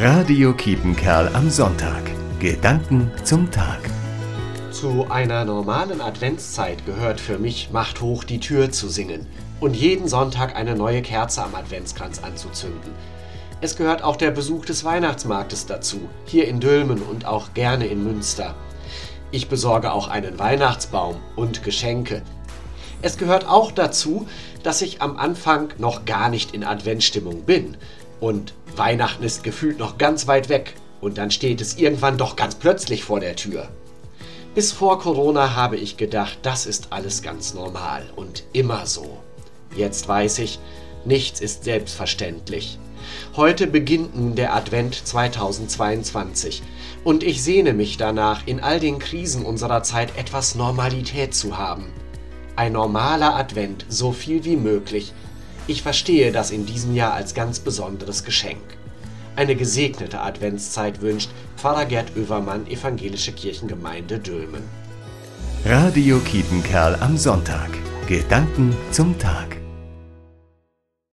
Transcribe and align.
Radio 0.00 0.52
Kiepenkerl 0.52 1.28
am 1.34 1.50
Sonntag. 1.50 2.04
Gedanken 2.38 3.10
zum 3.24 3.50
Tag. 3.50 3.80
Zu 4.70 5.10
einer 5.10 5.44
normalen 5.44 6.00
Adventszeit 6.00 6.86
gehört 6.86 7.20
für 7.20 7.36
mich 7.36 7.70
Macht 7.72 8.00
hoch 8.00 8.22
die 8.22 8.38
Tür 8.38 8.70
zu 8.70 8.88
singen 8.88 9.26
und 9.58 9.74
jeden 9.74 10.06
Sonntag 10.06 10.54
eine 10.54 10.76
neue 10.76 11.02
Kerze 11.02 11.42
am 11.42 11.56
Adventskranz 11.56 12.22
anzuzünden. 12.22 12.92
Es 13.60 13.74
gehört 13.74 14.04
auch 14.04 14.14
der 14.14 14.30
Besuch 14.30 14.66
des 14.66 14.84
Weihnachtsmarktes 14.84 15.66
dazu, 15.66 16.08
hier 16.26 16.46
in 16.46 16.60
Dülmen 16.60 17.02
und 17.02 17.26
auch 17.26 17.52
gerne 17.54 17.88
in 17.88 18.04
Münster. 18.04 18.54
Ich 19.32 19.48
besorge 19.48 19.90
auch 19.90 20.06
einen 20.06 20.38
Weihnachtsbaum 20.38 21.16
und 21.34 21.64
Geschenke. 21.64 22.22
Es 23.02 23.18
gehört 23.18 23.48
auch 23.48 23.72
dazu, 23.72 24.28
dass 24.62 24.80
ich 24.80 25.02
am 25.02 25.16
Anfang 25.16 25.70
noch 25.78 26.04
gar 26.04 26.28
nicht 26.28 26.54
in 26.54 26.62
Adventsstimmung 26.62 27.42
bin 27.42 27.76
und 28.20 28.54
Weihnachten 28.76 29.22
ist 29.24 29.44
gefühlt 29.44 29.78
noch 29.78 29.98
ganz 29.98 30.26
weit 30.26 30.48
weg 30.48 30.74
und 31.00 31.18
dann 31.18 31.30
steht 31.30 31.60
es 31.60 31.76
irgendwann 31.76 32.18
doch 32.18 32.36
ganz 32.36 32.54
plötzlich 32.54 33.04
vor 33.04 33.20
der 33.20 33.36
Tür. 33.36 33.68
Bis 34.54 34.72
vor 34.72 34.98
Corona 34.98 35.54
habe 35.54 35.76
ich 35.76 35.96
gedacht, 35.96 36.38
das 36.42 36.66
ist 36.66 36.88
alles 36.90 37.22
ganz 37.22 37.54
normal 37.54 38.04
und 38.16 38.44
immer 38.52 38.86
so. 38.86 39.18
Jetzt 39.76 40.08
weiß 40.08 40.38
ich, 40.40 40.58
nichts 41.04 41.40
ist 41.40 41.64
selbstverständlich. 41.64 42.78
Heute 43.36 43.66
beginnt 43.66 44.16
nun 44.16 44.34
der 44.34 44.54
Advent 44.54 44.94
2022 44.94 46.62
und 47.04 47.22
ich 47.22 47.42
sehne 47.42 47.72
mich 47.72 47.96
danach, 47.96 48.46
in 48.46 48.60
all 48.60 48.80
den 48.80 48.98
Krisen 48.98 49.44
unserer 49.44 49.82
Zeit 49.82 50.16
etwas 50.18 50.54
Normalität 50.54 51.34
zu 51.34 51.56
haben. 51.56 51.92
Ein 52.56 52.72
normaler 52.72 53.36
Advent, 53.36 53.86
so 53.88 54.12
viel 54.12 54.44
wie 54.44 54.56
möglich, 54.56 55.12
ich 55.68 55.82
verstehe 55.82 56.32
das 56.32 56.50
in 56.50 56.66
diesem 56.66 56.94
Jahr 56.94 57.12
als 57.12 57.34
ganz 57.34 57.60
besonderes 57.60 58.24
Geschenk. 58.24 58.76
Eine 59.36 59.54
gesegnete 59.54 60.20
Adventszeit 60.20 61.00
wünscht 61.00 61.30
Pfarrer 61.56 61.84
Gerd 61.84 62.16
Oevermann, 62.16 62.66
Evangelische 62.66 63.32
Kirchengemeinde 63.32 64.18
Dülmen. 64.18 64.64
Radio 65.64 66.18
Kiepenkerl 66.20 66.96
am 67.00 67.16
Sonntag. 67.16 67.70
Gedanken 68.08 68.74
zum 68.90 69.16
Tag. 69.18 69.47